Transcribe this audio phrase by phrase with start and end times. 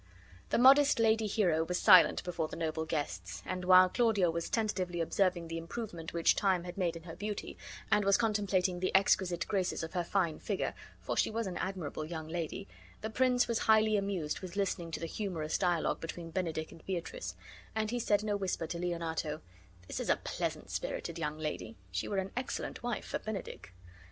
[0.49, 4.99] The modest lady Hero was silent before the noble guests; and while Claudio was attentively
[4.99, 7.55] observing the improvement which time had made in her beauty,
[7.91, 12.03] and was contemplating the exquisite graces of her fine figure (for she was an admirable
[12.03, 12.67] young lady),
[13.01, 17.35] the prince was highly amused with listening to the humorous dialogue between Benedick and Beatrice;
[17.75, 19.39] and he said in a whisper to Leonato:
[19.85, 21.75] "This is a pleasant spirited young lady.
[21.91, 23.71] She were an excellent wife for Benedick."